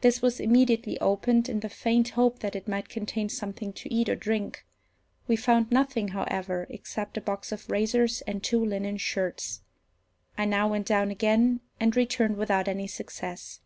This 0.00 0.22
was 0.22 0.40
immediately 0.40 0.98
opened 0.98 1.46
in 1.46 1.60
the 1.60 1.68
faint 1.68 2.08
hope 2.16 2.38
that 2.38 2.56
it 2.56 2.66
might 2.66 2.88
contain 2.88 3.28
something 3.28 3.74
to 3.74 3.92
eat 3.92 4.08
or 4.08 4.16
drink. 4.16 4.64
We 5.26 5.36
found 5.36 5.70
nothing, 5.70 6.08
however, 6.08 6.66
except 6.70 7.18
a 7.18 7.20
box 7.20 7.52
of 7.52 7.68
razors 7.68 8.22
and 8.22 8.42
two 8.42 8.64
linen 8.64 8.96
shirts. 8.96 9.60
I 10.38 10.46
now 10.46 10.68
went 10.68 10.86
down 10.86 11.10
again, 11.10 11.60
and 11.78 11.94
returned 11.94 12.38
without 12.38 12.66
any 12.66 12.86
success. 12.86 13.60